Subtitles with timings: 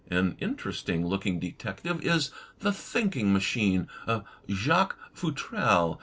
[0.09, 5.99] An interesting looking detective is "The Thinking Ma chine" of Jacques Futrelle.